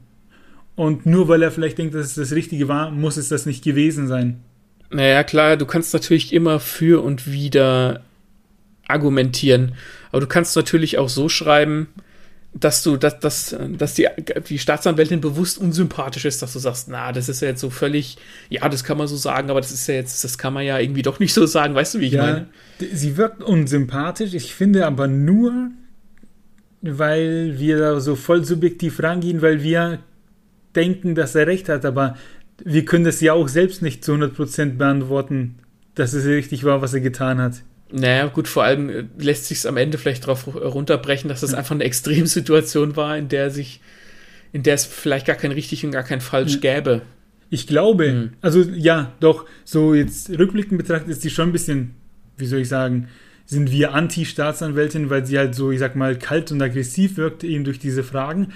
Und 0.76 1.06
nur 1.06 1.28
weil 1.28 1.44
er 1.44 1.52
vielleicht 1.52 1.78
denkt, 1.78 1.94
dass 1.94 2.06
es 2.06 2.16
das 2.16 2.32
Richtige 2.32 2.68
war, 2.68 2.92
muss 2.92 3.18
es 3.18 3.30
das 3.30 3.46
nicht 3.46 3.64
gewesen 3.64 4.08
sein. 4.08 4.40
Naja, 4.90 5.24
klar, 5.24 5.58
du 5.58 5.66
kannst 5.66 5.94
natürlich 5.94 6.34
immer 6.34 6.60
für 6.60 7.04
und 7.04 7.32
wieder 7.32 8.02
argumentieren. 8.88 9.74
Aber 10.12 10.22
du 10.22 10.28
kannst 10.28 10.56
natürlich 10.56 10.98
auch 10.98 11.10
so 11.10 11.30
schreiben, 11.30 11.88
dass 12.54 12.82
du, 12.84 12.98
dass, 12.98 13.20
dass, 13.20 13.56
dass 13.78 13.94
die, 13.94 14.08
die 14.48 14.58
Staatsanwältin 14.58 15.22
bewusst 15.22 15.60
unsympathisch 15.60 16.26
ist, 16.26 16.42
dass 16.42 16.54
du 16.54 16.60
sagst, 16.60 16.88
na, 16.90 17.12
das 17.12 17.30
ist 17.30 17.42
ja 17.42 17.50
jetzt 17.50 17.62
so 17.62 17.70
völlig, 17.70 18.18
ja, 18.50 18.68
das 18.68 18.84
kann 18.84 18.98
man 18.98 19.08
so 19.08 19.16
sagen, 19.18 19.50
aber 19.52 19.62
das 19.62 19.72
ist 19.72 19.86
ja 19.88 19.94
jetzt, 19.96 20.24
das 20.24 20.38
kann 20.38 20.54
man 20.54 20.66
ja 20.66 20.80
irgendwie 20.80 21.04
doch 21.04 21.20
nicht 21.20 21.34
so 21.34 21.46
sagen, 21.46 21.76
weißt 21.76 21.94
du, 21.96 22.00
wie 22.00 22.08
ich 22.08 22.18
meine? 22.18 22.48
d- 22.82 22.90
sie 22.92 23.18
wirkt 23.18 23.44
unsympathisch, 23.44 24.34
ich 24.34 24.56
finde 24.56 24.88
aber 24.88 25.08
nur, 25.08 25.70
weil 26.82 27.60
wir 27.60 27.78
da 27.78 28.00
so 28.00 28.16
voll 28.16 28.44
subjektiv 28.46 29.02
rangehen, 29.04 29.42
weil 29.42 29.64
wir 29.64 30.00
denken, 30.76 31.16
dass 31.16 31.36
er 31.36 31.48
recht 31.48 31.70
hat, 31.70 31.86
aber 31.86 32.16
wir 32.64 32.86
können 32.86 33.06
das 33.06 33.22
ja 33.22 33.34
auch 33.34 33.48
selbst 33.48 33.82
nicht 33.82 34.04
zu 34.04 34.14
100% 34.14 34.78
beantworten, 34.78 35.60
dass 35.96 36.14
es 36.14 36.26
richtig 36.26 36.64
war, 36.64 36.82
was 36.82 36.94
er 36.94 37.02
getan 37.02 37.40
hat. 37.40 37.62
Naja, 37.92 38.28
gut, 38.28 38.48
vor 38.48 38.64
allem 38.64 38.90
äh, 38.90 39.04
lässt 39.18 39.46
sich 39.46 39.60
es 39.60 39.66
am 39.66 39.78
Ende 39.78 39.98
vielleicht 39.98 40.24
darauf 40.24 40.48
runterbrechen, 40.56 41.28
dass 41.28 41.44
es 41.44 41.54
einfach 41.54 41.76
eine 41.76 41.84
Extremsituation 41.84 42.96
war, 42.96 43.18
in 43.18 43.30
der 43.30 43.50
sich, 43.50 43.82
in 44.52 44.64
der 44.64 44.76
es 44.76 44.86
vielleicht 44.86 45.26
gar 45.26 45.36
kein 45.36 45.52
richtig 45.52 45.84
und 45.86 45.92
gar 45.92 46.04
kein 46.04 46.22
falsch 46.22 46.60
ja. 46.62 46.76
gäbe. 46.76 47.02
Ich 47.50 47.66
glaube, 47.66 48.12
mhm. 48.12 48.30
also 48.42 48.62
ja, 48.62 49.14
doch, 49.20 49.46
so 49.66 49.96
jetzt 49.96 50.30
rückblickend 50.30 50.78
betrachtet 50.78 51.10
ist 51.10 51.24
die 51.24 51.32
schon 51.32 51.50
ein 51.50 51.52
bisschen, 51.52 51.96
wie 52.38 52.46
soll 52.46 52.60
ich 52.60 52.70
sagen, 52.70 53.08
sind 53.46 53.72
wir 53.72 53.96
Anti-Staatsanwältin, 53.96 55.10
weil 55.10 55.26
sie 55.26 55.40
halt 55.40 55.56
so, 55.56 55.72
ich 55.72 55.80
sag 55.80 55.96
mal, 55.96 56.16
kalt 56.16 56.52
und 56.52 56.62
aggressiv 56.62 57.18
wirkte, 57.18 57.48
eben 57.48 57.64
durch 57.64 57.80
diese 57.80 58.04
Fragen. 58.04 58.50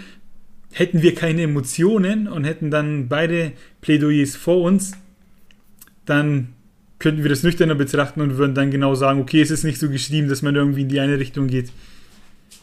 Hätten 0.72 1.02
wir 1.02 1.16
keine 1.16 1.42
Emotionen 1.42 2.28
und 2.28 2.44
hätten 2.44 2.70
dann 2.70 3.08
beide 3.08 3.54
Plädoyers 3.82 4.36
vor 4.36 4.62
uns, 4.62 4.92
dann 6.06 6.50
könnten 7.04 7.22
wir 7.22 7.30
das 7.30 7.44
nüchterner 7.44 7.76
betrachten 7.76 8.22
und 8.22 8.38
würden 8.38 8.56
dann 8.56 8.72
genau 8.72 8.96
sagen, 8.96 9.20
okay, 9.20 9.42
es 9.42 9.52
ist 9.52 9.66
nicht 9.66 9.78
so 9.78 9.90
geschrieben, 9.90 10.30
dass 10.30 10.42
man 10.42 10.56
irgendwie 10.56 10.82
in 10.82 10.88
die 10.88 11.02
eine 11.02 11.20
Richtung 11.20 11.48
geht. 11.48 11.70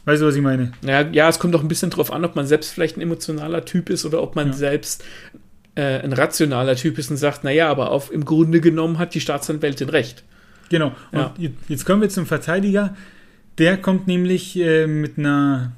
Weißt 0.06 0.22
du, 0.22 0.26
was 0.26 0.34
ich 0.34 0.40
meine? 0.40 0.72
Ja, 0.80 1.02
ja, 1.02 1.28
es 1.28 1.38
kommt 1.38 1.54
auch 1.54 1.60
ein 1.60 1.68
bisschen 1.68 1.90
drauf 1.90 2.10
an, 2.10 2.24
ob 2.24 2.36
man 2.36 2.46
selbst 2.46 2.72
vielleicht 2.72 2.96
ein 2.96 3.02
emotionaler 3.02 3.66
Typ 3.66 3.90
ist 3.90 4.06
oder 4.06 4.22
ob 4.22 4.36
man 4.36 4.48
ja. 4.48 4.52
selbst 4.54 5.04
äh, 5.74 6.00
ein 6.00 6.14
rationaler 6.14 6.74
Typ 6.74 6.98
ist 6.98 7.10
und 7.10 7.18
sagt, 7.18 7.44
naja, 7.44 7.68
aber 7.68 7.90
auf, 7.90 8.10
im 8.10 8.24
Grunde 8.24 8.62
genommen 8.62 8.98
hat 8.98 9.14
die 9.14 9.20
Staatsanwältin 9.20 9.90
recht. 9.90 10.24
Genau. 10.70 10.92
Ja. 11.12 11.34
Und 11.36 11.50
jetzt 11.68 11.84
kommen 11.84 12.00
wir 12.00 12.08
zum 12.08 12.24
Verteidiger. 12.24 12.96
Der 13.58 13.76
kommt 13.76 14.06
nämlich 14.06 14.58
äh, 14.58 14.86
mit 14.86 15.18
einer 15.18 15.72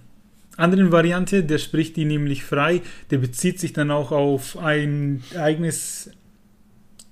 anderen 0.56 0.92
Variante, 0.92 1.42
der 1.42 1.58
spricht 1.58 1.96
die 1.96 2.04
nämlich 2.04 2.44
frei. 2.44 2.80
Der 3.10 3.18
bezieht 3.18 3.58
sich 3.58 3.72
dann 3.72 3.90
auch 3.90 4.12
auf 4.12 4.56
ein 4.56 5.24
eigenes 5.36 6.10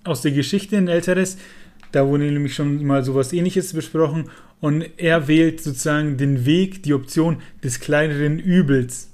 aus 0.04 0.22
der 0.22 0.32
Geschichte, 0.32 0.76
ein 0.76 0.88
älteres. 0.88 1.38
Da 1.92 2.06
wurde 2.06 2.24
nämlich 2.24 2.54
schon 2.54 2.84
mal 2.84 3.04
sowas 3.04 3.32
ähnliches 3.32 3.72
besprochen. 3.72 4.30
Und 4.60 4.84
er 4.98 5.26
wählt 5.26 5.62
sozusagen 5.62 6.16
den 6.16 6.44
Weg, 6.44 6.82
die 6.82 6.94
Option 6.94 7.38
des 7.64 7.80
kleineren 7.80 8.38
Übels. 8.38 9.10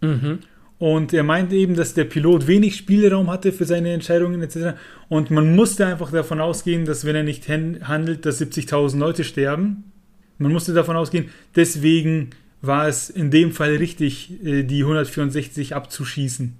Mhm. 0.00 0.38
Und 0.78 1.12
er 1.12 1.22
meinte 1.22 1.56
eben, 1.56 1.74
dass 1.74 1.94
der 1.94 2.04
Pilot 2.04 2.46
wenig 2.46 2.76
Spielraum 2.76 3.30
hatte 3.30 3.52
für 3.52 3.64
seine 3.64 3.92
Entscheidungen 3.92 4.42
etc. 4.42 4.76
Und 5.08 5.30
man 5.30 5.54
musste 5.54 5.86
einfach 5.86 6.10
davon 6.10 6.40
ausgehen, 6.40 6.84
dass 6.84 7.04
wenn 7.04 7.16
er 7.16 7.22
nicht 7.22 7.48
handelt, 7.48 8.26
dass 8.26 8.40
70.000 8.40 8.98
Leute 8.98 9.24
sterben. 9.24 9.92
Man 10.38 10.52
musste 10.52 10.74
davon 10.74 10.96
ausgehen, 10.96 11.30
deswegen 11.54 12.30
war 12.60 12.88
es 12.88 13.08
in 13.08 13.30
dem 13.30 13.52
Fall 13.52 13.76
richtig, 13.76 14.44
äh, 14.44 14.64
die 14.64 14.82
164 14.82 15.76
abzuschießen 15.76 16.56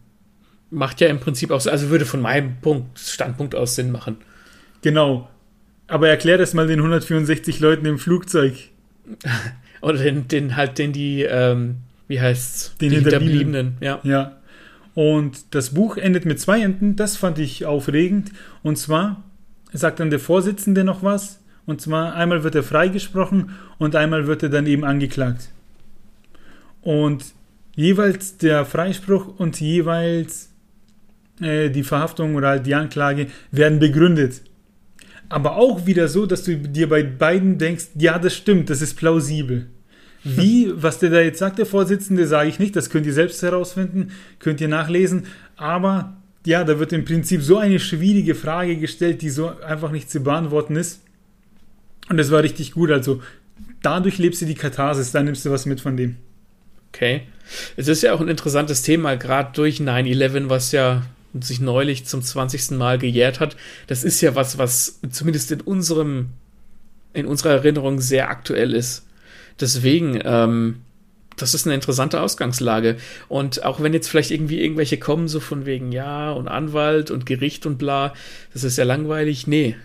macht 0.74 1.00
ja 1.00 1.08
im 1.08 1.20
Prinzip 1.20 1.50
auch 1.50 1.60
so, 1.60 1.70
also 1.70 1.90
würde 1.90 2.04
von 2.04 2.20
meinem 2.20 2.56
Punkt, 2.60 2.98
Standpunkt 2.98 3.54
aus 3.54 3.74
Sinn 3.74 3.90
machen. 3.90 4.18
Genau. 4.82 5.28
Aber 5.86 6.08
erklär 6.08 6.38
das 6.38 6.54
mal 6.54 6.66
den 6.66 6.80
164 6.80 7.60
Leuten 7.60 7.86
im 7.86 7.98
Flugzeug. 7.98 8.54
Oder 9.80 9.98
den, 9.98 10.28
den 10.28 10.56
halt, 10.56 10.78
den 10.78 10.92
die, 10.92 11.22
ähm, 11.22 11.76
wie 12.08 12.20
heißt's? 12.20 12.76
Den 12.80 12.90
die 12.90 12.96
Hinterbliebenen. 12.96 13.76
Ja. 13.80 14.00
Ja. 14.02 14.36
Und 14.94 15.54
das 15.54 15.70
Buch 15.70 15.96
endet 15.96 16.24
mit 16.24 16.40
zwei 16.40 16.60
Enden, 16.60 16.96
das 16.96 17.16
fand 17.16 17.38
ich 17.38 17.66
aufregend. 17.66 18.30
Und 18.62 18.76
zwar 18.78 19.22
sagt 19.72 20.00
dann 20.00 20.10
der 20.10 20.20
Vorsitzende 20.20 20.84
noch 20.84 21.02
was. 21.02 21.40
Und 21.66 21.80
zwar 21.80 22.14
einmal 22.14 22.44
wird 22.44 22.54
er 22.54 22.62
freigesprochen 22.62 23.50
und 23.78 23.96
einmal 23.96 24.26
wird 24.26 24.42
er 24.42 24.50
dann 24.50 24.66
eben 24.66 24.84
angeklagt. 24.84 25.48
Und 26.82 27.24
jeweils 27.74 28.36
der 28.36 28.64
Freispruch 28.64 29.38
und 29.38 29.60
jeweils 29.60 30.50
äh, 31.40 31.70
die 31.70 31.82
Verhaftung 31.82 32.34
oder 32.34 32.48
halt 32.48 32.66
die 32.66 32.74
Anklage 32.74 33.26
werden 33.50 33.78
begründet. 33.78 34.42
Aber 35.28 35.56
auch 35.56 35.86
wieder 35.86 36.08
so, 36.08 36.26
dass 36.26 36.44
du 36.44 36.56
dir 36.56 36.88
bei 36.88 37.02
beiden 37.02 37.58
denkst, 37.58 37.86
ja, 37.98 38.18
das 38.18 38.34
stimmt, 38.36 38.70
das 38.70 38.82
ist 38.82 38.94
plausibel. 38.94 39.66
Wie, 40.22 40.72
was 40.74 40.98
der 40.98 41.10
da 41.10 41.20
jetzt 41.20 41.38
sagt, 41.38 41.58
der 41.58 41.66
Vorsitzende, 41.66 42.26
sage 42.26 42.48
ich 42.48 42.58
nicht, 42.58 42.74
das 42.76 42.88
könnt 42.88 43.04
ihr 43.04 43.12
selbst 43.12 43.42
herausfinden, 43.42 44.10
könnt 44.38 44.60
ihr 44.60 44.68
nachlesen, 44.68 45.26
aber 45.56 46.16
ja, 46.46 46.64
da 46.64 46.78
wird 46.78 46.92
im 46.94 47.04
Prinzip 47.04 47.42
so 47.42 47.58
eine 47.58 47.78
schwierige 47.78 48.34
Frage 48.34 48.76
gestellt, 48.76 49.20
die 49.20 49.30
so 49.30 49.58
einfach 49.60 49.90
nicht 49.90 50.10
zu 50.10 50.20
beantworten 50.20 50.76
ist. 50.76 51.02
Und 52.08 52.16
das 52.16 52.30
war 52.30 52.42
richtig 52.42 52.72
gut, 52.72 52.90
also 52.90 53.22
dadurch 53.82 54.18
lebst 54.18 54.40
du 54.40 54.46
die 54.46 54.54
Katharsis, 54.54 55.12
da 55.12 55.22
nimmst 55.22 55.44
du 55.44 55.50
was 55.50 55.66
mit 55.66 55.80
von 55.80 55.96
dem. 55.96 56.16
Okay. 56.88 57.22
Es 57.76 57.88
ist 57.88 58.02
ja 58.02 58.14
auch 58.14 58.20
ein 58.20 58.28
interessantes 58.28 58.82
Thema, 58.82 59.16
gerade 59.16 59.50
durch 59.52 59.78
9-11, 59.78 60.48
was 60.48 60.72
ja 60.72 61.02
und 61.34 61.44
sich 61.44 61.60
neulich 61.60 62.06
zum 62.06 62.22
20. 62.22 62.70
Mal 62.72 62.98
gejährt 62.98 63.40
hat. 63.40 63.56
Das 63.88 64.04
ist 64.04 64.20
ja 64.20 64.34
was, 64.34 64.56
was 64.56 65.00
zumindest 65.10 65.50
in 65.50 65.60
unserem, 65.60 66.30
in 67.12 67.26
unserer 67.26 67.52
Erinnerung 67.52 68.00
sehr 68.00 68.30
aktuell 68.30 68.72
ist. 68.72 69.04
Deswegen, 69.60 70.20
ähm, 70.24 70.76
das 71.36 71.54
ist 71.54 71.66
eine 71.66 71.74
interessante 71.74 72.20
Ausgangslage. 72.20 72.96
Und 73.28 73.64
auch 73.64 73.82
wenn 73.82 73.92
jetzt 73.92 74.08
vielleicht 74.08 74.30
irgendwie 74.30 74.60
irgendwelche 74.60 74.98
kommen, 74.98 75.28
so 75.28 75.40
von 75.40 75.66
wegen 75.66 75.92
Ja 75.92 76.32
und 76.32 76.48
Anwalt 76.48 77.10
und 77.10 77.26
Gericht 77.26 77.66
und 77.66 77.76
bla, 77.76 78.14
das 78.52 78.64
ist 78.64 78.78
ja 78.78 78.84
langweilig. 78.84 79.46
Nee. 79.46 79.76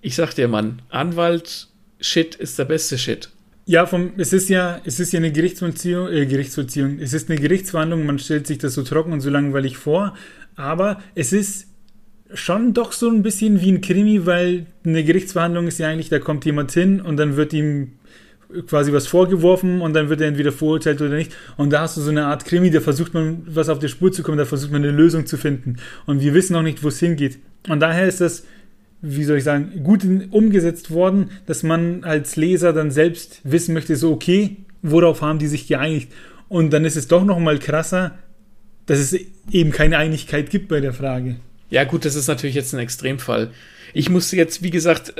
Ich 0.00 0.14
sag 0.14 0.34
dir, 0.34 0.46
Mann, 0.46 0.82
Anwalt, 0.88 1.68
Shit 2.00 2.36
ist 2.36 2.58
der 2.58 2.66
beste 2.66 2.96
Shit. 2.98 3.30
Ja, 3.68 3.84
vom, 3.86 4.12
es 4.16 4.32
ist 4.32 4.48
ja, 4.48 4.80
es 4.84 5.00
ist 5.00 5.12
ja 5.12 5.18
eine 5.18 5.32
Gerichtsvollziehung, 5.32 6.08
äh, 6.08 6.26
Gerichtsvollziehung. 6.26 7.00
Es 7.00 7.12
ist 7.12 7.28
eine 7.28 7.40
Gerichtsverhandlung, 7.40 8.06
man 8.06 8.20
stellt 8.20 8.46
sich 8.46 8.58
das 8.58 8.74
so 8.74 8.84
trocken 8.84 9.12
und 9.12 9.20
so 9.20 9.30
langweilig 9.30 9.76
vor, 9.76 10.14
aber 10.56 11.00
es 11.14 11.32
ist 11.32 11.68
schon 12.34 12.74
doch 12.74 12.92
so 12.92 13.08
ein 13.08 13.22
bisschen 13.22 13.60
wie 13.60 13.70
ein 13.70 13.80
Krimi, 13.80 14.26
weil 14.26 14.66
eine 14.84 15.04
Gerichtsverhandlung 15.04 15.68
ist 15.68 15.78
ja 15.78 15.88
eigentlich, 15.88 16.08
da 16.08 16.18
kommt 16.18 16.44
jemand 16.44 16.72
hin 16.72 17.00
und 17.00 17.16
dann 17.16 17.36
wird 17.36 17.52
ihm 17.52 17.92
quasi 18.66 18.92
was 18.92 19.06
vorgeworfen 19.06 19.80
und 19.80 19.92
dann 19.94 20.08
wird 20.08 20.20
er 20.20 20.28
entweder 20.28 20.52
verurteilt 20.52 21.00
oder 21.00 21.14
nicht. 21.16 21.34
Und 21.56 21.72
da 21.72 21.80
hast 21.80 21.96
du 21.96 22.00
so 22.00 22.10
eine 22.10 22.26
Art 22.26 22.44
Krimi, 22.44 22.70
da 22.70 22.80
versucht 22.80 23.14
man 23.14 23.42
was 23.46 23.68
auf 23.68 23.78
die 23.78 23.88
Spur 23.88 24.12
zu 24.12 24.22
kommen, 24.22 24.38
da 24.38 24.44
versucht 24.44 24.72
man 24.72 24.82
eine 24.82 24.92
Lösung 24.92 25.26
zu 25.26 25.36
finden. 25.36 25.76
Und 26.06 26.20
wir 26.20 26.34
wissen 26.34 26.52
noch 26.52 26.62
nicht, 26.62 26.82
wo 26.82 26.88
es 26.88 26.98
hingeht. 26.98 27.38
Und 27.68 27.80
daher 27.80 28.06
ist 28.06 28.20
das, 28.20 28.44
wie 29.02 29.24
soll 29.24 29.38
ich 29.38 29.44
sagen, 29.44 29.82
gut 29.82 30.04
umgesetzt 30.30 30.90
worden, 30.90 31.30
dass 31.46 31.62
man 31.62 32.04
als 32.04 32.36
Leser 32.36 32.72
dann 32.72 32.90
selbst 32.90 33.40
wissen 33.44 33.74
möchte, 33.74 33.96
so 33.96 34.12
okay, 34.12 34.58
worauf 34.82 35.22
haben 35.22 35.38
die 35.38 35.48
sich 35.48 35.66
geeinigt? 35.66 36.12
Und 36.48 36.72
dann 36.72 36.84
ist 36.84 36.96
es 36.96 37.08
doch 37.08 37.24
noch 37.24 37.40
mal 37.40 37.58
krasser, 37.58 38.16
dass 38.86 38.98
es 38.98 39.18
eben 39.50 39.70
keine 39.70 39.98
Einigkeit 39.98 40.50
gibt 40.50 40.68
bei 40.68 40.80
der 40.80 40.92
Frage. 40.92 41.36
Ja, 41.70 41.84
gut, 41.84 42.04
das 42.04 42.14
ist 42.14 42.28
natürlich 42.28 42.54
jetzt 42.56 42.72
ein 42.72 42.78
Extremfall. 42.78 43.50
Ich 43.92 44.08
musste 44.08 44.36
jetzt, 44.36 44.62
wie 44.62 44.70
gesagt, 44.70 45.14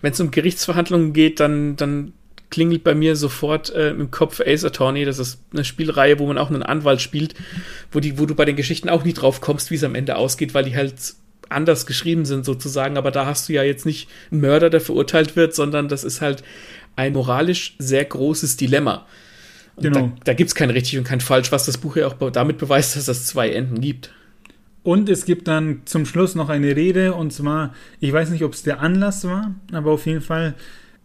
wenn 0.00 0.12
es 0.12 0.20
um 0.20 0.30
Gerichtsverhandlungen 0.30 1.12
geht, 1.12 1.40
dann, 1.40 1.76
dann 1.76 2.12
klingelt 2.50 2.84
bei 2.84 2.94
mir 2.94 3.16
sofort 3.16 3.74
äh, 3.74 3.90
im 3.90 4.10
Kopf 4.10 4.40
Ace 4.40 4.64
Attorney. 4.64 5.04
Das 5.04 5.18
ist 5.18 5.40
eine 5.52 5.64
Spielreihe, 5.64 6.18
wo 6.18 6.26
man 6.26 6.38
auch 6.38 6.50
einen 6.50 6.62
Anwalt 6.62 7.00
spielt, 7.00 7.34
wo, 7.92 8.00
die, 8.00 8.18
wo 8.18 8.26
du 8.26 8.34
bei 8.34 8.44
den 8.44 8.56
Geschichten 8.56 8.88
auch 8.88 9.04
nie 9.04 9.12
drauf 9.12 9.40
kommst, 9.40 9.70
wie 9.70 9.76
es 9.76 9.84
am 9.84 9.94
Ende 9.94 10.16
ausgeht, 10.16 10.54
weil 10.54 10.64
die 10.64 10.76
halt 10.76 10.94
anders 11.48 11.86
geschrieben 11.86 12.24
sind 12.24 12.44
sozusagen. 12.44 12.96
Aber 12.96 13.10
da 13.10 13.26
hast 13.26 13.48
du 13.48 13.52
ja 13.52 13.62
jetzt 13.62 13.86
nicht 13.86 14.08
einen 14.30 14.40
Mörder, 14.40 14.70
der 14.70 14.80
verurteilt 14.80 15.36
wird, 15.36 15.54
sondern 15.54 15.88
das 15.88 16.04
ist 16.04 16.20
halt 16.20 16.42
ein 16.96 17.12
moralisch 17.12 17.74
sehr 17.78 18.04
großes 18.04 18.56
Dilemma. 18.56 19.06
Genau. 19.80 20.08
Da, 20.08 20.12
da 20.24 20.34
gibt 20.34 20.48
es 20.48 20.54
kein 20.54 20.70
richtig 20.70 20.98
und 20.98 21.04
kein 21.04 21.20
falsch, 21.20 21.52
was 21.52 21.66
das 21.66 21.78
Buch 21.78 21.96
ja 21.96 22.06
auch 22.06 22.30
damit 22.30 22.58
beweist, 22.58 22.96
dass 22.96 23.08
es 23.08 23.26
zwei 23.26 23.50
Enden 23.50 23.80
gibt. 23.80 24.12
Und 24.82 25.08
es 25.08 25.24
gibt 25.24 25.46
dann 25.48 25.82
zum 25.84 26.06
Schluss 26.06 26.34
noch 26.34 26.48
eine 26.48 26.74
Rede, 26.74 27.14
und 27.14 27.32
zwar, 27.32 27.74
ich 28.00 28.12
weiß 28.12 28.30
nicht, 28.30 28.44
ob 28.44 28.54
es 28.54 28.62
der 28.62 28.80
Anlass 28.80 29.24
war, 29.24 29.54
aber 29.72 29.90
auf 29.90 30.06
jeden 30.06 30.22
Fall 30.22 30.54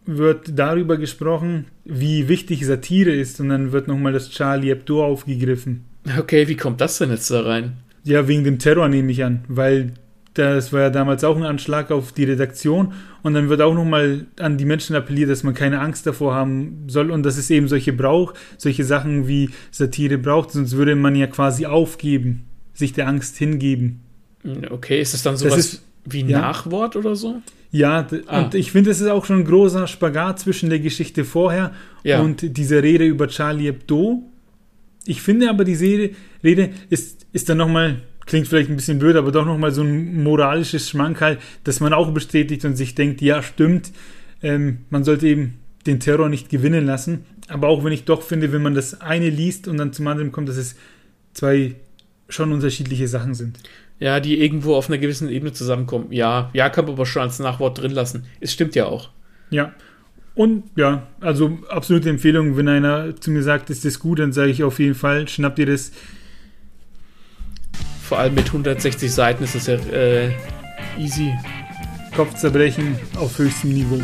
wird 0.05 0.57
darüber 0.57 0.97
gesprochen, 0.97 1.65
wie 1.83 2.29
wichtig 2.29 2.65
Satire 2.65 3.11
ist, 3.11 3.39
und 3.41 3.49
dann 3.49 3.71
wird 3.71 3.87
nochmal 3.87 4.13
das 4.13 4.29
Charlie 4.29 4.69
Hebdo 4.69 5.03
aufgegriffen. 5.03 5.83
Okay, 6.17 6.47
wie 6.47 6.55
kommt 6.55 6.79
das 6.79 6.99
denn 6.99 7.09
jetzt 7.09 7.29
da 7.31 7.41
rein? 7.41 7.77
Ja, 8.03 8.27
wegen 8.27 8.43
dem 8.43 8.59
Terror 8.59 8.87
nehme 8.87 9.11
ich 9.11 9.23
an, 9.23 9.43
weil 9.47 9.93
das 10.35 10.73
war 10.73 10.81
ja 10.81 10.89
damals 10.89 11.23
auch 11.23 11.35
ein 11.35 11.43
Anschlag 11.43 11.91
auf 11.91 12.11
die 12.11 12.25
Redaktion 12.25 12.93
und 13.23 13.33
dann 13.33 13.49
wird 13.49 13.61
auch 13.61 13.73
nochmal 13.73 14.27
an 14.39 14.57
die 14.57 14.65
Menschen 14.65 14.95
appelliert, 14.95 15.29
dass 15.29 15.43
man 15.43 15.53
keine 15.53 15.79
Angst 15.79 16.05
davor 16.05 16.35
haben 16.35 16.83
soll 16.87 17.09
und 17.09 17.23
dass 17.23 17.37
es 17.37 17.49
eben 17.49 17.67
solche 17.67 17.93
braucht, 17.93 18.35
solche 18.57 18.83
Sachen 18.83 19.27
wie 19.27 19.49
Satire 19.71 20.17
braucht, 20.17 20.51
sonst 20.51 20.75
würde 20.75 20.95
man 20.95 21.15
ja 21.15 21.27
quasi 21.27 21.65
aufgeben, 21.65 22.45
sich 22.73 22.93
der 22.93 23.07
Angst 23.07 23.37
hingeben. 23.37 24.01
Okay, 24.69 25.01
ist 25.01 25.13
das 25.13 25.23
dann 25.23 25.37
sowas 25.37 25.55
das 25.55 25.65
ist, 25.65 25.83
wie 26.05 26.23
ja, 26.23 26.39
Nachwort 26.39 26.95
oder 26.95 27.15
so? 27.15 27.41
Ja, 27.71 28.07
ah. 28.27 28.41
und 28.41 28.55
ich 28.55 28.71
finde, 28.71 28.91
es 28.91 29.01
ist 29.01 29.07
auch 29.07 29.25
schon 29.25 29.39
ein 29.39 29.45
großer 29.45 29.87
Spagat 29.87 30.39
zwischen 30.39 30.69
der 30.69 30.79
Geschichte 30.79 31.25
vorher 31.25 31.73
ja. 32.03 32.21
und 32.21 32.57
dieser 32.57 32.83
Rede 32.83 33.05
über 33.05 33.27
Charlie 33.27 33.65
Hebdo. 33.65 34.23
Ich 35.05 35.21
finde 35.21 35.49
aber, 35.49 35.63
diese 35.63 36.11
Rede 36.43 36.69
ist, 36.89 37.25
ist 37.31 37.49
dann 37.49 37.57
nochmal 37.57 38.01
klingt 38.25 38.47
vielleicht 38.47 38.69
ein 38.69 38.75
bisschen 38.75 38.99
blöd, 38.99 39.15
aber 39.15 39.31
doch 39.31 39.45
nochmal 39.45 39.71
so 39.71 39.83
ein 39.83 40.23
moralisches 40.23 40.89
Schmankerl, 40.89 41.37
dass 41.63 41.79
man 41.79 41.93
auch 41.93 42.11
bestätigt 42.11 42.65
und 42.65 42.75
sich 42.75 42.95
denkt, 42.95 43.21
ja, 43.21 43.43
stimmt, 43.43 43.91
ähm, 44.41 44.79
man 44.89 45.03
sollte 45.03 45.27
eben 45.27 45.59
den 45.85 45.99
Terror 45.99 46.29
nicht 46.29 46.49
gewinnen 46.49 46.85
lassen. 46.85 47.25
Aber 47.47 47.67
auch 47.67 47.83
wenn 47.83 47.93
ich 47.93 48.05
doch 48.05 48.23
finde, 48.23 48.51
wenn 48.51 48.63
man 48.63 48.73
das 48.73 49.01
eine 49.01 49.29
liest 49.29 49.67
und 49.67 49.77
dann 49.77 49.93
zum 49.93 50.07
anderen 50.07 50.31
kommt, 50.31 50.49
dass 50.49 50.57
es 50.57 50.75
zwei 51.33 51.75
schon 52.27 52.51
unterschiedliche 52.51 53.07
Sachen 53.07 53.35
sind. 53.35 53.59
Ja, 53.99 54.19
die 54.19 54.41
irgendwo 54.41 54.75
auf 54.75 54.89
einer 54.89 54.97
gewissen 54.97 55.29
Ebene 55.29 55.53
zusammenkommen. 55.53 56.11
Ja, 56.11 56.49
ja, 56.53 56.69
kann 56.69 56.85
man 56.85 56.95
aber 56.95 57.05
schon 57.05 57.21
als 57.21 57.39
Nachwort 57.39 57.79
drin 57.79 57.91
lassen. 57.91 58.25
Es 58.39 58.51
stimmt 58.51 58.75
ja 58.75 58.87
auch. 58.87 59.09
Ja. 59.51 59.73
Und 60.33 60.63
ja, 60.75 61.07
also 61.21 61.59
absolute 61.69 62.09
Empfehlung, 62.09 62.57
wenn 62.57 62.67
einer 62.67 63.15
zu 63.15 63.31
mir 63.31 63.41
sagt, 63.41 63.69
ist 63.69 63.85
das 63.85 63.99
gut, 63.99 64.19
dann 64.19 64.33
sage 64.33 64.51
ich 64.51 64.63
auf 64.63 64.79
jeden 64.79 64.95
Fall, 64.95 65.29
schnappt 65.29 65.59
ihr 65.59 65.67
das. 65.67 65.91
Vor 68.07 68.19
allem 68.19 68.35
mit 68.35 68.45
160 68.45 69.11
Seiten 69.11 69.43
ist 69.43 69.55
es 69.55 69.65
ja 69.65 69.75
äh, 69.75 70.31
easy. 70.97 71.33
Kopfzerbrechen 72.15 72.97
auf 73.17 73.37
höchstem 73.39 73.73
Niveau. 73.73 73.99